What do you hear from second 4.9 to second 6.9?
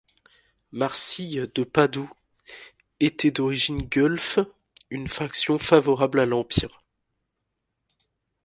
faction favorable à l’Empire.